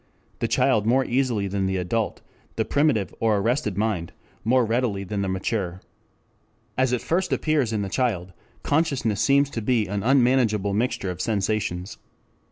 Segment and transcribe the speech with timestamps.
[0.39, 2.21] ]the child more easily than the adult,
[2.55, 4.11] the primitive or arrested mind
[4.43, 5.79] more readily than the mature.
[6.75, 8.33] As it first appears in the child,
[8.63, 11.99] consciousness seems to be an unmanageable mixture of sensations.